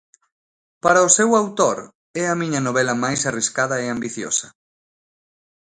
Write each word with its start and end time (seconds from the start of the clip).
Para 0.83 1.07
o 1.07 1.13
seu 1.17 1.29
autor 1.41 1.77
é 2.21 2.23
a 2.27 2.37
miña 2.41 2.61
novela 2.67 2.95
máis 3.03 3.21
arriscada 3.29 3.75
e 3.83 3.85
ambiciosa. 3.95 4.47